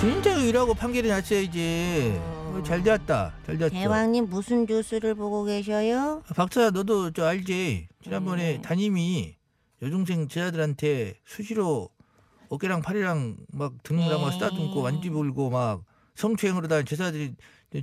진짜 0.00 0.36
일하고 0.36 0.74
판결이 0.74 1.08
났어야지. 1.08 2.14
어, 2.18 2.62
잘 2.64 2.82
되었다. 2.82 3.34
잘 3.46 3.58
되었어. 3.58 3.74
대왕님 3.74 4.28
무슨 4.28 4.66
뉴스를 4.66 5.14
보고 5.14 5.44
계셔요? 5.44 6.22
박사 6.34 6.70
너도 6.70 7.10
저 7.12 7.24
알지? 7.24 7.88
지난번에 8.02 8.56
네. 8.56 8.62
담임이 8.62 9.36
여중생 9.82 10.28
제자들한테 10.28 11.14
수시로 11.24 11.88
어깨랑 12.48 12.82
팔이랑 12.82 13.36
막 13.48 13.82
등이랑 13.82 14.20
막 14.20 14.28
네. 14.30 14.32
쓰다듬고 14.34 14.82
만지불고 14.82 15.50
막 15.50 15.82
성추행으로 16.14 16.68
다 16.68 16.82
제자들이 16.82 17.34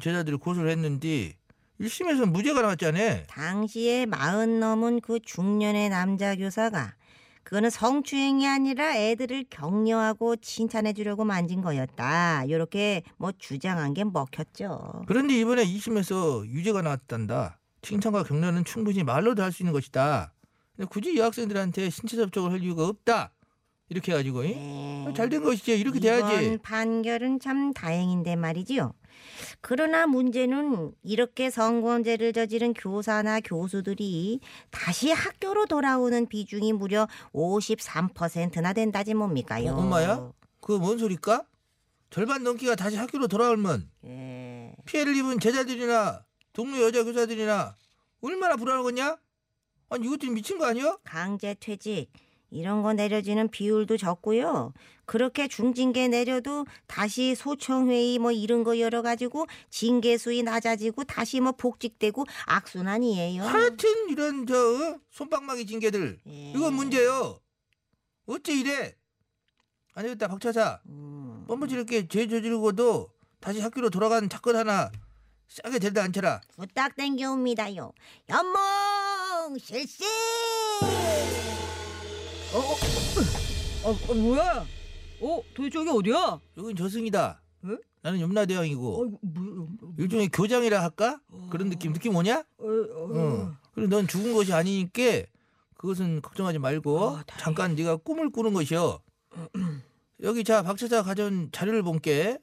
제자들이 0.01 0.37
고소를 0.37 0.69
했는데 0.69 1.33
1심에서 1.81 2.29
무죄가 2.29 2.61
나왔잖아. 2.61 3.23
당시에 3.27 4.05
마흔 4.05 4.59
넘은 4.59 5.01
그 5.01 5.19
중년의 5.19 5.89
남자 5.89 6.35
교사가 6.35 6.93
그거는 7.43 7.69
성추행이 7.69 8.47
아니라 8.47 8.95
애들을 8.95 9.45
격려하고 9.49 10.37
칭찬해 10.37 10.93
주려고 10.93 11.25
만진 11.25 11.61
거였다. 11.61 12.49
요렇게 12.49 13.03
뭐 13.17 13.31
주장한 13.37 13.93
게 13.93 14.03
먹혔죠. 14.05 15.03
그런데 15.07 15.37
이번에 15.39 15.65
2심에서 15.65 16.45
유죄가 16.47 16.81
나왔단다. 16.81 17.59
칭찬과 17.81 18.23
격려는 18.23 18.63
충분히 18.63 19.03
말로도 19.03 19.43
할 19.43 19.51
수 19.51 19.61
있는 19.63 19.73
것이다. 19.73 20.33
굳이 20.89 21.13
이 21.13 21.19
학생들한테 21.19 21.89
신체 21.89 22.15
접촉을 22.17 22.51
할 22.51 22.63
이유가 22.63 22.87
없다. 22.87 23.33
이렇게 23.93 24.11
해가지고 24.11 24.41
네. 24.41 25.13
잘 25.15 25.29
된 25.29 25.43
것이지 25.43 25.79
이렇게 25.79 25.99
돼야지. 25.99 26.45
이번 26.45 26.59
판결은 26.59 27.39
참 27.39 27.73
다행인데 27.73 28.35
말이지요. 28.35 28.93
그러나 29.61 30.07
문제는 30.07 30.93
이렇게 31.03 31.49
성범죄를 31.49 32.33
저지른 32.33 32.73
교사나 32.73 33.39
교수들이 33.41 34.39
다시 34.71 35.11
학교로 35.11 35.67
돌아오는 35.67 36.25
비중이 36.27 36.73
무려 36.73 37.07
53%나 37.33 38.73
된다지 38.73 39.13
뭡니까요? 39.13 39.71
어, 39.73 39.77
엄마야? 39.79 40.31
그거 40.59 40.79
뭔 40.79 40.97
소리까? 40.97 41.45
절반 42.09 42.43
넘기가 42.43 42.75
다시 42.75 42.95
학교로 42.97 43.27
돌아오면 43.27 43.89
예. 44.05 44.73
피해를 44.85 45.15
입은 45.15 45.39
제자들이나 45.39 46.23
동료 46.53 46.81
여자 46.81 47.03
교사들이나 47.03 47.75
얼마나 48.21 48.55
불안하겠냐? 48.55 49.17
아니 49.89 50.05
이것들이 50.07 50.31
미친 50.31 50.57
거 50.57 50.65
아니야? 50.65 50.97
강제 51.03 51.55
퇴직 51.59 52.09
이런 52.53 52.81
거 52.83 52.93
내려지는 52.93 53.49
비율도 53.49 53.97
적고요. 53.97 54.73
그렇게 55.05 55.47
중징계 55.47 56.07
내려도 56.07 56.65
다시 56.87 57.35
소청회의 57.35 58.19
뭐 58.19 58.31
이런 58.31 58.63
거 58.63 58.79
열어 58.79 59.01
가지고 59.01 59.47
징계 59.69 60.17
수위 60.17 60.43
낮아지고 60.43 61.03
다시 61.03 61.41
뭐 61.41 61.51
복직되고 61.51 62.25
악순환이에요. 62.45 63.43
하여튼 63.43 64.09
이런 64.09 64.45
저 64.47 64.55
어? 64.55 64.99
손방망이 65.11 65.65
징계들 65.65 66.19
예. 66.27 66.51
이건 66.51 66.73
문제요. 66.75 67.39
어째 68.27 68.53
이래? 68.53 68.95
아니 69.95 70.09
됐다 70.09 70.27
박 70.27 70.39
차사 70.39 70.79
음. 70.87 71.45
뻔뻔히 71.47 71.73
이렇게 71.73 72.07
죄 72.07 72.27
저지르고도 72.27 73.09
다시 73.39 73.59
학교로 73.59 73.89
돌아가는 73.89 74.29
사건 74.31 74.55
하나 74.55 74.91
싸게 75.49 75.79
데려다 75.79 76.03
앉혀라. 76.03 76.41
부탁 76.55 76.95
땡겨옵니다요. 76.95 77.91
연몽 78.29 79.57
실시. 79.59 80.03
어, 82.53 83.89
어, 83.89 84.13
뭐야? 84.13 84.65
어, 85.21 85.41
도대체 85.55 85.79
여기 85.79 85.89
어디야? 85.89 86.39
여긴 86.57 86.75
저승이다. 86.75 87.41
응? 87.65 87.79
나는 88.03 88.19
염라 88.19 88.45
대왕이고 88.45 89.01
어, 89.01 89.17
뭐, 89.21 89.67
일종의 89.97 90.29
교장이라 90.29 90.83
할까? 90.83 91.19
그런 91.49 91.69
느낌 91.69 91.93
느낌 91.93 92.13
뭐냐? 92.13 92.43
어, 92.59 92.65
어, 92.65 93.09
응. 93.13 93.55
그리고 93.73 93.89
넌 93.89 94.07
죽은 94.07 94.33
것이 94.33 94.53
아니니까 94.53 95.23
그것은 95.75 96.21
걱정하지 96.21 96.59
말고 96.59 97.09
아. 97.09 97.23
잠깐 97.39 97.73
네가 97.75 97.97
꿈을 97.97 98.29
꾸는 98.29 98.53
것이요. 98.53 98.99
여기 100.21 100.43
자 100.43 100.61
박차자 100.61 101.01
가져온 101.01 101.49
자료를 101.51 101.81
본게 101.81 102.37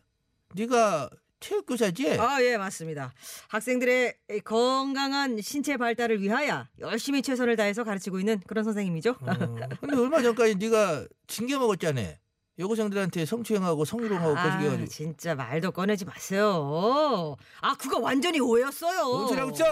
네가 0.54 1.08
체육교사지? 1.40 2.18
아, 2.18 2.42
예, 2.42 2.56
맞습니다. 2.56 3.12
학생들의 3.48 4.14
이 4.30 4.40
건강한 4.40 5.40
신체 5.40 5.76
발달을 5.76 6.20
위하여 6.20 6.66
열심히 6.78 7.22
최선을 7.22 7.56
다해서 7.56 7.82
가르치고 7.82 8.20
있는 8.20 8.40
그런 8.46 8.64
선생님이죠. 8.64 9.10
어, 9.10 9.58
근데 9.80 9.96
얼마 9.96 10.22
전까지 10.22 10.56
네가 10.56 11.06
징계 11.26 11.56
먹었잖아. 11.58 12.02
여고생들한테 12.58 13.24
성추행하고 13.24 13.86
성희롱하고 13.86 14.36
아, 14.36 14.42
거시기해가지고 14.44 14.88
진짜 14.88 15.34
말도 15.34 15.72
꺼내지 15.72 16.04
마세요. 16.04 17.36
아, 17.62 17.74
그거 17.74 17.98
완전히 18.00 18.38
오해였어요. 18.38 19.06
뭔 19.06 19.28
소리 19.28 19.40
하고 19.40 19.50
있어? 19.52 19.64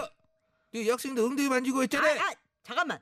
네 0.71 0.87
여학생들 0.87 1.23
엉덩이 1.23 1.49
만지고 1.49 1.81
아, 1.81 1.83
있잖아. 1.83 2.07
아, 2.09 2.33
잠깐만. 2.63 2.99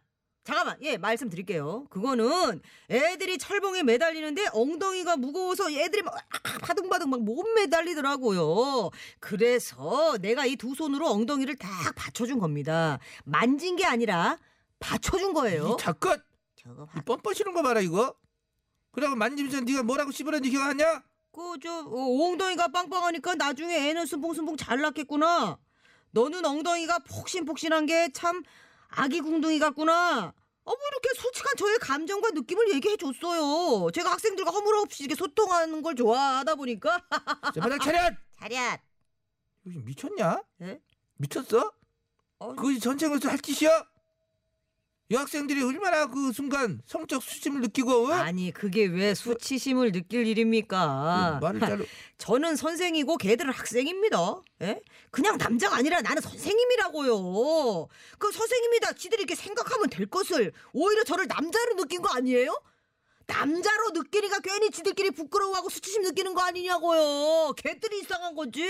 잠깐만. 0.48 0.78
예, 0.82 0.96
말씀드릴게요. 0.98 1.88
그거는 1.90 2.62
애들이 2.90 3.38
철봉에 3.38 3.84
매달리는데 3.84 4.46
엉덩이가 4.54 5.18
무거워서 5.18 5.70
애들이 5.70 6.04
막 6.04 6.16
아, 6.16 6.58
바둥바둥 6.60 7.10
막 7.10 7.20
못 7.20 7.44
매달리더라고요. 7.54 8.90
그래서 9.20 10.18
내가 10.22 10.46
이 10.46 10.56
두 10.56 10.74
손으로 10.74 11.10
엉덩이를 11.12 11.58
딱 11.58 11.70
받쳐준 11.96 12.40
겁니다. 12.40 12.98
만진 13.26 13.76
게 13.76 13.86
아니라 13.86 14.38
받쳐준 14.80 15.34
거예요. 15.34 15.76
이 15.78 15.82
작것 15.84 16.22
저거 16.56 16.88
이 16.98 17.02
뻔뻔시는 17.02 17.52
거 17.54 17.62
봐라 17.62 17.82
이거. 17.82 18.16
그러고 18.94 19.18
만지면서 19.18 19.60
네가 19.62 19.84
뭐라고 19.84 20.12
씹으랬는지 20.12 20.50
기억하냐? 20.52 21.04
그저 21.34 21.86
엉덩이가 21.92 22.70
빵빵하니까 22.70 23.36
나중에 23.36 23.90
애는 23.90 24.06
순풍순풍 24.06 24.56
잘 24.56 24.80
낳겠구나. 24.80 25.58
너는 26.12 26.46
엉덩이가 26.46 27.00
폭신폭신한 27.00 27.86
게 27.86 28.10
참 28.14 28.44
아기 28.90 29.20
궁둥이 29.20 29.60
같구나. 29.60 30.34
어, 30.68 30.70
뭐 30.70 30.78
이렇게 30.92 31.22
솔직한 31.22 31.56
저의 31.58 31.78
감정과 31.80 32.32
느낌을 32.32 32.74
얘기해 32.74 32.98
줬어요. 32.98 33.90
제가 33.92 34.12
학생들과 34.12 34.52
허물없이 34.52 35.04
이렇게 35.06 35.16
소통하는 35.16 35.82
걸 35.82 35.96
좋아하다 35.96 36.56
보니까. 36.56 37.02
자, 37.56 37.62
바닥 37.62 37.80
차렷. 37.80 38.14
차렷. 38.38 38.82
요즘 39.66 39.86
미쳤냐? 39.86 40.44
예? 40.64 40.82
미쳤어? 41.16 41.72
어, 42.40 42.54
그것이 42.54 42.82
전쟁에서 42.82 43.30
할 43.30 43.40
짓이야? 43.40 43.86
여학생들이 45.10 45.64
얼마나 45.64 46.08
그 46.08 46.34
순간 46.34 46.82
성적 46.86 47.24
수심을 47.24 47.62
느끼고 47.62 48.08
어? 48.08 48.12
아니 48.12 48.52
그게 48.52 48.86
왜 48.86 49.14
수치심을 49.16 49.94
느낄 49.94 50.28
일입니까? 50.28 51.38
그 51.40 51.46
말을 51.46 51.60
잘 51.62 51.86
저는 52.18 52.58
선생이고 52.58 53.16
걔들은 53.18 53.54
학생입니다. 53.54 54.42
예? 54.64 54.82
그냥 55.10 55.38
남자가 55.38 55.78
아니라 55.78 56.02
나는 56.02 56.22
선생님이라고요. 56.22 57.88
그 58.18 58.32
선생님이다. 58.34 58.94
지들이 58.94 59.22
이렇게 59.22 59.36
생각하면 59.36 59.90
될 59.90 60.08
것을 60.08 60.52
오히려 60.74 61.06
저를 61.06 61.28
남자로 61.28 61.76
느낀 61.76 62.02
거 62.02 62.10
아니에요? 62.10 62.60
남자로 63.28 63.92
느끼니까 63.92 64.40
괜히 64.40 64.72
지들끼리 64.72 65.12
부끄러워하고 65.12 65.70
수치심 65.70 66.02
느끼는 66.02 66.34
거 66.34 66.42
아니냐고요. 66.42 67.54
걔들이 67.56 68.00
이상한 68.02 68.36
거지. 68.36 68.62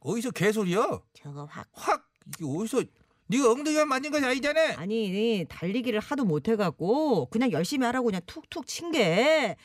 어디서 0.00 0.30
개소리야? 0.30 1.00
저거 1.14 1.44
확 1.50 1.66
확 1.72 2.08
이게 2.28 2.44
어디서 2.44 2.82
네가 3.28 3.50
엉덩이만 3.50 3.88
만진 3.88 4.12
것이 4.12 4.24
아니잖아. 4.24 4.74
아니 4.78 5.44
달리기를 5.48 6.00
하도 6.00 6.24
못해갖고 6.24 7.26
그냥 7.30 7.50
열심히 7.52 7.84
하라고 7.86 8.06
그냥 8.06 8.20
툭툭 8.26 8.66
친 8.66 8.92
게. 8.92 9.56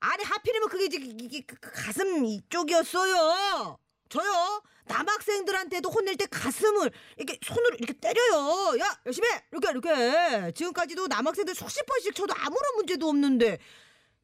아니 0.00 0.22
하필이면 0.24 0.68
그게 0.68 0.84
이제 0.84 0.98
이게 1.00 1.40
그- 1.40 1.56
그 1.60 1.72
가슴 1.72 2.24
이쪽이었어요. 2.24 3.78
저요 4.08 4.62
남학생들한테도 4.86 5.90
혼낼 5.90 6.16
때 6.16 6.24
가슴을 6.26 6.90
이렇게 7.16 7.38
손으로 7.44 7.76
이렇게 7.76 7.92
때려요. 7.94 8.78
야 8.80 8.96
열심히 9.04 9.28
해. 9.28 9.42
이렇게 9.52 9.70
이렇게 9.70 10.52
지금까지도 10.52 11.08
남학생들 11.08 11.54
수십 11.54 11.84
번씩 11.84 12.14
쳐도 12.14 12.32
아무런 12.34 12.76
문제도 12.76 13.08
없는데 13.08 13.58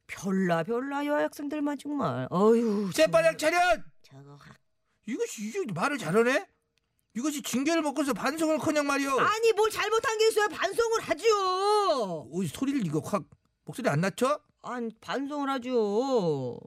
별나 0.07 0.63
별나 0.63 1.05
여학생들만 1.05 1.77
정말 1.77 2.27
어휴 2.31 2.89
쇠바닥 2.93 3.37
차렷. 3.37 3.81
저거 4.01 4.35
확 4.39 4.55
이것이 5.07 5.43
이게 5.49 5.59
말을 5.73 5.97
잘하네. 5.97 6.47
이것이 7.15 7.41
징계를 7.41 7.81
먹고서 7.81 8.13
반성을 8.13 8.57
커녕 8.59 8.85
말이오. 8.87 9.19
아니 9.19 9.53
뭘 9.53 9.69
잘못한 9.69 10.17
게 10.17 10.27
있어야 10.27 10.47
반성을 10.47 10.99
하죠. 11.01 12.29
어이 12.33 12.47
소리를 12.47 12.85
이거 12.85 12.99
확 13.03 13.23
목소리 13.63 13.87
안 13.89 14.01
낮춰? 14.01 14.39
아니 14.61 14.89
반성을 14.99 15.49
하죠. 15.49 16.59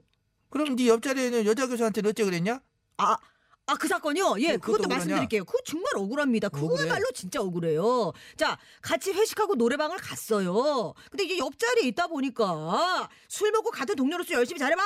그럼 0.49 0.75
네 0.75 0.87
옆자리에 0.87 1.25
있는 1.25 1.45
여자 1.45 1.67
교사한테는 1.67 2.09
어째 2.09 2.23
그랬냐? 2.25 2.59
아, 2.97 3.15
아 3.67 3.75
그 3.75 3.87
사건이요? 3.87 4.37
예, 4.39 4.53
그- 4.53 4.59
그것도 4.71 4.77
그것도? 4.83 4.89
말씀드릴게요. 4.89 5.45
그거 5.45 5.59
정말 5.63 5.95
억울합니다. 5.95 6.49
그거야말로 6.49 7.05
진짜 7.13 7.39
억울해요. 7.39 8.11
자, 8.35 8.57
같이 8.81 9.11
회식하고 9.11 9.53
노래방을 9.55 9.97
갔어요. 9.97 10.93
근데 11.11 11.25
이제 11.25 11.37
옆자리에 11.37 11.87
있다 11.89 12.07
보니까 12.07 13.07
술 13.27 13.51
먹고 13.51 13.69
같은 13.69 13.95
동료로서 13.95 14.33
열심히 14.33 14.57
잘해봐. 14.57 14.81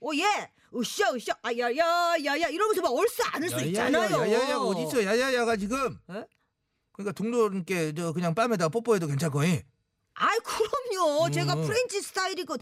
오, 0.00 0.14
예. 0.16 0.50
으쌰, 0.76 1.12
으쌰. 1.14 1.32
아, 1.42 1.52
야, 1.56 1.70
야, 1.76 2.14
야, 2.24 2.40
야. 2.40 2.48
이러면서 2.48 2.82
막 2.82 2.92
얼싸 2.92 3.24
안을 3.32 3.48
수 3.48 3.60
있잖아요. 3.64 4.16
야야야가 4.16 4.60
어디 4.62 4.82
있어? 4.82 5.04
야야야가 5.04 5.56
지금. 5.56 5.98
에? 6.10 6.24
그러니까 6.92 7.12
동료님께 7.12 7.92
저 7.94 8.12
그냥 8.12 8.34
뺨에다 8.34 8.68
뽀뽀해도 8.68 9.06
괜찮고. 9.06 9.44
이. 9.44 9.62
아이, 10.14 10.38
그럼요. 10.40 11.30
제가 11.30 11.54
음. 11.54 11.66
French 11.66 12.00
스타일이고. 12.00 12.56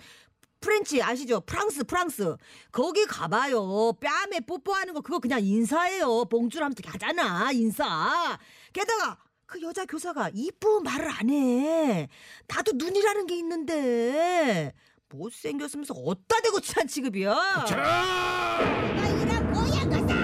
French 0.60 1.02
아시죠? 1.02 1.40
프랑스, 1.40 1.82
프랑스. 1.84 2.36
거기 2.70 3.04
가봐요. 3.04 3.92
뺨에 3.94 4.40
뽀뽀하는 4.46 4.94
거 4.94 5.00
그거 5.00 5.18
그냥 5.18 5.44
인사예요. 5.44 6.26
bonjour 6.26 6.62
하면서 6.62 6.80
가잖아. 6.84 7.50
인사. 7.52 8.38
게다가 8.72 9.18
그 9.46 9.60
여자 9.60 9.84
교사가 9.84 10.30
이쁜 10.32 10.82
말을 10.84 11.10
안 11.10 11.28
해. 11.30 12.08
나도 12.46 12.72
눈이라는 12.76 13.26
게 13.26 13.36
있는데 13.36 14.72
못생겼으면서 15.16 15.94
어디다 15.94 16.40
대고 16.42 16.60
친한 16.60 16.86
취급이야. 16.86 17.32
너 17.34 19.22
이런 19.22 19.52
뭐야 19.52 19.88
거사 19.88 20.14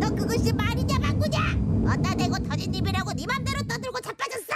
너 0.00 0.14
그것이 0.14 0.52
말이냐 0.52 0.98
방구냐 0.98 1.38
어따 1.92 2.14
대고 2.14 2.38
터진 2.44 2.74
입이라고 2.74 3.12
네 3.12 3.26
맘대로 3.26 3.62
떠들고 3.62 4.00
자빠졌어 4.00 4.54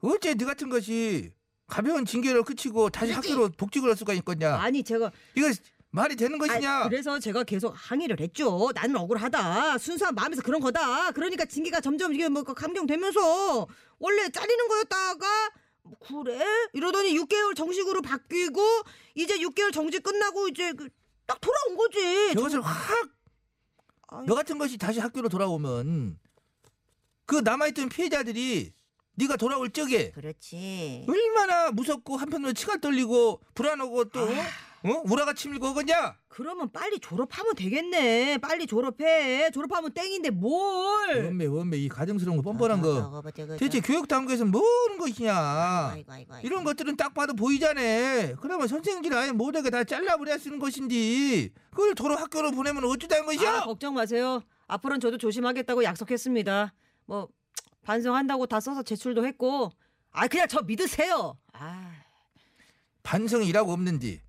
어째 0.00 0.34
네 0.34 0.44
같은 0.44 0.68
것이 0.68 1.32
가벼운 1.66 2.04
징계를 2.06 2.42
그치고 2.44 2.88
다시 2.88 3.12
학교로 3.12 3.50
복직을 3.50 3.90
할 3.90 3.96
수가 3.96 4.14
있겠냐? 4.14 4.54
아니 4.56 4.82
제가 4.82 5.10
이거 5.34 5.52
말이 5.90 6.16
되는 6.16 6.38
것이냐? 6.38 6.88
그래서 6.88 7.18
제가 7.18 7.44
계속 7.44 7.74
항의를 7.76 8.20
했죠. 8.20 8.70
나는 8.74 8.96
억울하다. 8.96 9.78
순수한 9.78 10.14
마음에서 10.14 10.42
그런 10.42 10.60
거다. 10.60 11.10
그러니까 11.12 11.44
징계가 11.44 11.80
점점 11.80 12.12
이게 12.12 12.28
뭐 12.28 12.42
감경되면서 12.42 13.66
원래 13.98 14.28
잘리는 14.30 14.68
거였다가 14.68 15.26
뭐 15.26 15.58
그래 16.00 16.38
이러더니 16.72 17.14
6개월 17.18 17.54
정식으로 17.56 18.02
바뀌고 18.02 18.60
이제 19.14 19.38
6개월 19.38 19.72
정직 19.72 20.02
끝나고 20.02 20.48
이제 20.48 20.72
그 20.72 20.88
딱 21.28 21.38
돌아온 21.42 21.76
거지. 21.76 22.32
저것을 22.34 22.62
확 22.62 23.06
아유. 24.08 24.24
너 24.26 24.34
같은 24.34 24.56
것이 24.56 24.78
다시 24.78 24.98
학교로 24.98 25.28
돌아오면 25.28 26.18
그 27.26 27.36
남아있던 27.36 27.90
피해자들이 27.90 28.72
네가 29.16 29.36
돌아올 29.36 29.70
적에 29.70 30.12
그렇지 30.12 31.04
얼마나 31.06 31.70
무섭고 31.70 32.16
한편으로 32.16 32.54
치가 32.54 32.78
떨리고 32.78 33.42
불안하고 33.54 34.06
또 34.06 34.20
아. 34.20 34.67
어? 34.84 35.02
우라가 35.06 35.32
치밀고 35.32 35.74
그냐? 35.74 36.16
그러면 36.28 36.70
빨리 36.70 37.00
졸업하면 37.00 37.54
되겠네. 37.56 38.38
빨리 38.38 38.66
졸업해. 38.66 39.50
졸업하면 39.50 39.92
땡인데 39.92 40.30
뭘? 40.30 41.24
원매 41.24 41.46
원매 41.46 41.78
이 41.78 41.88
가정스러운 41.88 42.36
거 42.36 42.42
뻔뻔한 42.42 42.80
거 42.80 42.94
저거, 42.94 43.16
저거, 43.22 43.30
저거. 43.32 43.56
대체 43.56 43.80
교육 43.80 44.06
당국에서 44.06 44.44
뭐 44.44 44.62
하는 44.84 44.98
것이냐? 44.98 45.34
아이고, 45.34 46.12
아이고, 46.12 46.34
아이고. 46.34 46.46
이런 46.46 46.62
것들은 46.64 46.96
딱 46.96 47.12
봐도 47.12 47.34
보이잖아. 47.34 47.80
그러면 48.40 48.68
선생님들 48.68 49.16
아예 49.16 49.32
모두가 49.32 49.68
다 49.70 49.82
잘라버려 49.82 50.38
쓰는 50.38 50.58
것인지 50.60 51.52
그걸 51.70 51.94
도로 51.96 52.16
학교로 52.16 52.52
보내면 52.52 52.84
어쩌다는 52.84 53.26
것이야? 53.26 53.52
아, 53.56 53.64
걱정 53.64 53.94
마세요. 53.94 54.40
앞으로는 54.68 55.00
저도 55.00 55.18
조심하겠다고 55.18 55.82
약속했습니다. 55.82 56.72
뭐 57.06 57.28
반성한다고 57.82 58.46
다 58.46 58.60
써서 58.60 58.82
제출도 58.84 59.26
했고. 59.26 59.70
아 60.12 60.28
그냥 60.28 60.46
저 60.48 60.62
믿으세요. 60.62 61.36
아, 61.52 61.92
반성이라고 63.02 63.72
없는지 63.72 64.20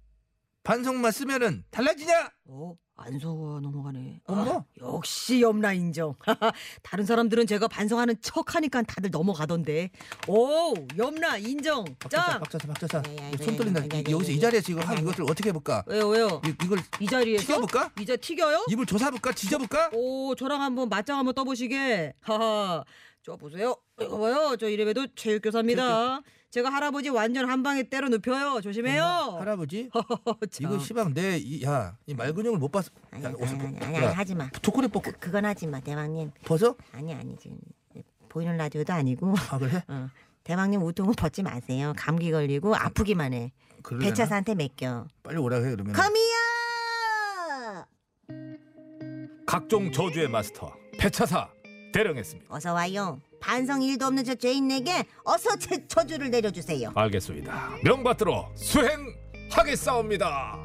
반성만 0.69 1.11
쓰면은 1.11 1.63
달라지냐? 1.71 2.29
어, 2.45 2.75
안서가 2.95 3.59
넘어가네. 3.59 4.21
어머. 4.25 4.57
아, 4.59 4.63
역시 4.79 5.41
염라 5.41 5.73
인정. 5.73 6.13
다른 6.83 7.05
사람들은 7.07 7.47
제가 7.47 7.67
반성하는 7.67 8.17
척 8.21 8.53
하니까 8.53 8.83
다들 8.83 9.09
넘어가던데. 9.09 9.89
오, 10.27 10.75
염라 10.95 11.37
인정. 11.37 11.85
박자사 11.97 12.29
짱. 12.33 12.39
박자사 12.39 12.67
박자사 12.67 13.03
이거 13.11 13.29
이거, 13.33 13.43
손 13.45 13.57
떨린다 13.57 13.83
이거, 13.85 13.97
이거, 13.97 14.11
여기서 14.11 14.31
이 14.31 14.35
이거. 14.35 14.41
자리에서 14.43 14.65
지금 14.67 14.83
한 14.83 14.99
이것을 14.99 15.23
어떻게 15.23 15.49
해볼까 15.49 15.85
왜요, 15.87 16.07
왜요? 16.07 16.39
이, 16.45 16.53
이걸 16.63 16.77
이 16.99 17.07
자리에서 17.07 17.47
튀겨볼까? 17.47 17.91
이제 17.99 18.15
튀겨요? 18.15 18.67
입을 18.69 18.85
조사볼까 18.85 19.31
지져볼까 19.33 19.89
오, 19.93 20.35
저랑 20.35 20.61
한번 20.61 20.87
맞짱 20.87 21.17
한번 21.17 21.33
떠보시게. 21.33 22.13
하하. 22.21 22.83
저 23.23 23.35
보세요. 23.37 23.75
이거 23.99 24.19
봐요. 24.19 24.55
저 24.59 24.69
이래봬도 24.69 25.15
체육교사입니다. 25.15 26.21
제가 26.51 26.69
할아버지 26.71 27.09
완전 27.09 27.47
한 27.49 27.61
방에 27.61 27.83
때려 27.83 28.09
눕혀요. 28.09 28.61
조심해요. 28.61 29.03
할아버지? 29.39 29.89
참. 30.49 30.65
이거 30.71 30.79
시방 30.79 31.13
내야이 31.13 31.63
말근육을 32.15 32.57
못 32.57 32.71
봤어. 32.71 32.89
아니 33.11 33.23
야, 33.23 33.27
아니 33.27 33.35
옷을 33.41 33.59
아니 33.83 33.95
야, 33.97 34.11
하지 34.11 34.33
마. 34.33 34.49
초콜릿 34.61 34.91
벗고. 34.91 35.11
그, 35.11 35.19
그건 35.19 35.45
하지 35.45 35.67
마 35.67 35.79
대왕님. 35.79 36.31
벗어? 36.45 36.75
아니 36.91 37.13
아니 37.13 37.37
지금 37.37 37.57
보이는 38.29 38.57
라디오도 38.57 38.91
아니고. 38.91 39.35
아 39.51 39.59
그래? 39.59 39.83
어. 39.87 40.09
대왕님 40.43 40.81
우통은 40.81 41.13
벗지 41.13 41.43
마세요. 41.43 41.93
감기 41.95 42.31
걸리고 42.31 42.75
아프기만 42.75 43.33
해. 43.33 43.51
그러려나? 43.83 44.09
배차사한테 44.09 44.55
맡겨. 44.55 45.07
빨리 45.21 45.37
오라 45.37 45.57
해 45.57 45.69
그러면 45.69 45.93
거미야 45.93 47.85
각종 49.45 49.91
저주의 49.91 50.27
마스터 50.27 50.73
배차사 50.97 51.47
대령했습니다. 51.93 52.53
어서 52.53 52.73
와요 52.73 53.19
반성 53.39 53.81
일도 53.81 54.05
없는 54.05 54.23
저 54.23 54.35
죄인에게 54.35 55.03
어서 55.23 55.55
제 55.57 55.85
저주를 55.87 56.29
내려주세요 56.31 56.91
알겠습니다. 56.95 57.71
명받들어 57.83 58.49
수행하겠사옵니다. 58.55 60.57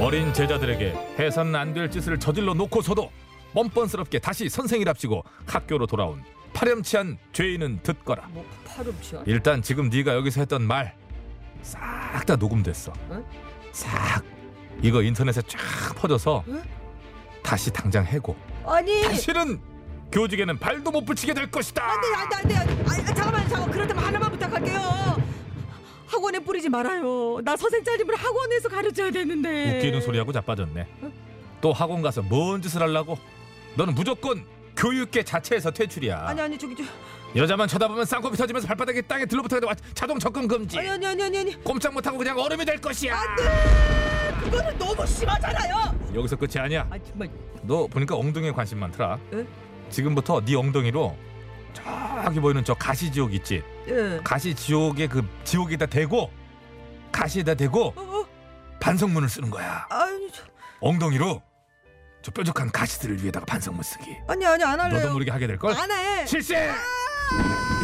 어린 0.00 0.32
제자들에게 0.32 0.92
해서는 1.18 1.54
안 1.54 1.74
될 1.74 1.90
짓을 1.90 2.18
저질러 2.18 2.54
놓고서도 2.54 3.10
뻔뻔스럽게 3.52 4.18
다시 4.20 4.48
선생이랍시고 4.48 5.22
학교로 5.46 5.86
돌아온 5.86 6.22
파렴치한 6.54 7.18
죄인은 7.32 7.80
듣거라. 7.82 8.26
뭐 8.28 8.44
파렴치야. 8.64 9.24
일단 9.26 9.60
지금 9.62 9.88
네가 9.90 10.14
여기서 10.14 10.40
했던 10.40 10.62
말 10.62 10.94
싹 11.62 12.24
다 12.26 12.36
녹음됐어. 12.36 12.90
응? 13.10 13.22
싹 13.72 14.24
이거 14.82 15.02
인터넷에 15.02 15.42
쫙 15.42 15.58
퍼져서 15.96 16.44
응? 16.48 16.62
다시 17.42 17.70
당장 17.70 18.04
해고. 18.06 18.34
아니. 18.64 19.02
다시는 19.02 19.60
교직에는 20.12 20.58
발도 20.58 20.90
못 20.90 21.04
붙이게 21.04 21.32
될 21.34 21.50
것이다. 21.50 21.82
안돼 21.84 22.36
안돼 22.36 22.54
안돼. 22.56 22.84
아, 22.84 23.04
잠깐만 23.14 23.48
잠깐 23.48 23.70
그렇다면 23.70 24.04
하나만 24.04 24.30
부탁할게요. 24.32 25.22
학원에 26.06 26.38
뿌리지 26.40 26.68
말아요. 26.68 27.40
나 27.44 27.56
선생님을 27.56 28.16
학원에서 28.16 28.68
가르쳐야 28.68 29.10
되는데. 29.10 29.76
웃기는 29.78 30.00
소리하고 30.00 30.32
자빠졌네. 30.32 30.86
또 31.60 31.72
학원 31.72 32.02
가서 32.02 32.22
뭔 32.22 32.60
짓을 32.60 32.82
하려고? 32.82 33.16
너는 33.76 33.94
무조건 33.94 34.44
교육계 34.76 35.22
자체에서 35.22 35.70
퇴출이야. 35.70 36.24
아니 36.26 36.40
아니 36.40 36.58
저기 36.58 36.74
저 36.74 36.82
여자만 37.36 37.68
쳐다보면 37.68 38.04
쌍꺼풀 38.06 38.36
터지면서 38.36 38.66
발바닥에 38.66 39.02
땅에 39.02 39.24
들러붙어야 39.26 39.60
돼. 39.60 39.66
자동 39.94 40.18
접근 40.18 40.48
금지. 40.48 40.78
아니 40.78 40.90
아니 40.90 41.06
아니 41.06 41.22
아니 41.22 41.38
아니. 41.38 41.62
꼼짝 41.62 41.92
못하고 41.94 42.18
그냥 42.18 42.36
얼음이 42.38 42.64
될 42.64 42.80
것이야. 42.80 43.16
그거는 44.42 44.76
너무 44.78 45.06
심하잖아요. 45.06 46.10
여기서 46.14 46.34
끝이 46.34 46.58
아니야. 46.58 46.88
아 46.90 46.98
정말. 46.98 47.30
너 47.62 47.86
보니까 47.86 48.16
엉덩이에 48.16 48.50
관심 48.50 48.80
많더라. 48.80 49.18
에? 49.34 49.44
지금부터 49.90 50.42
네 50.44 50.54
엉덩이로 50.56 51.16
저기 52.24 52.40
보이는 52.40 52.64
저 52.64 52.74
가시 52.74 53.10
지옥 53.10 53.32
있지? 53.34 53.62
예. 53.88 54.20
가시 54.22 54.54
지옥의 54.54 55.08
그 55.08 55.26
지옥에다 55.44 55.86
대고 55.86 56.30
가시에다 57.12 57.54
대고 57.54 57.94
어, 57.96 58.00
어. 58.00 58.26
반성문을 58.80 59.28
쓰는 59.28 59.50
거야. 59.50 59.86
아니 59.90 60.30
저, 60.32 60.42
엉덩이로 60.80 61.42
저 62.22 62.30
뾰족한 62.30 62.70
가시들을 62.70 63.22
위에다가 63.22 63.46
반성문 63.46 63.82
쓰기. 63.82 64.16
아니 64.28 64.44
아니 64.46 64.62
안 64.64 64.78
할래요. 64.78 65.00
너도 65.00 65.12
모르게 65.12 65.30
하게 65.30 65.46
될 65.46 65.58
걸. 65.58 65.74
안 65.74 65.90
해. 65.90 66.26
실세. 66.26 66.68
으아! 66.68 67.79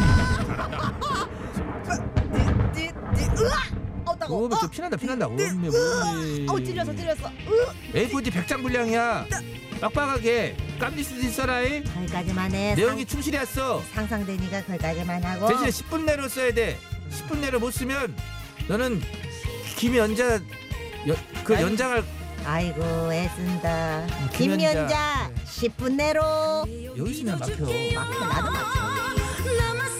어, 4.29 4.47
나 4.47 4.47
찔렸다고. 4.47 4.47
몸에 4.47 4.59
좀 4.59 4.69
피난다 4.69 4.97
피난다 4.97 5.27
몸에 5.27 5.51
몸에 5.53 6.45
어 6.49 6.59
찔렸어 6.63 6.95
찔렸어. 6.95 7.31
A4지 7.93 8.31
100장 8.31 8.61
분량이야 8.61 9.25
빡빡하게 9.81 10.57
깜질 10.79 11.03
수도 11.03 11.21
있어라 11.21 11.61
이. 11.61 11.83
거기까지만 11.83 12.51
해. 12.53 12.75
내용이 12.75 13.05
충실히 13.05 13.37
했어 13.37 13.79
상, 13.93 14.07
상상되니까 14.07 14.63
거기까지만 14.65 15.23
하고. 15.23 15.47
대신에 15.47 15.69
10분 15.69 16.03
내로 16.05 16.27
써야 16.27 16.51
돼 16.53 16.77
10분 17.11 17.39
내로 17.39 17.59
못 17.59 17.71
쓰면 17.71 18.15
너는 18.67 19.01
김연자 19.77 20.39
연, 21.07 21.15
그 21.43 21.53
아니, 21.55 21.63
연장을 21.63 22.03
아이고 22.45 23.13
애쓴다. 23.13 24.05
음, 24.05 24.29
김연자. 24.33 24.71
김연자 24.73 25.31
10분 25.45 25.91
내로. 25.93 26.65
여기 26.97 27.11
있으면 27.11 27.39
막혀 27.39 27.55
막혀 27.55 28.25
나도 28.25 28.51
막혀. 28.51 29.96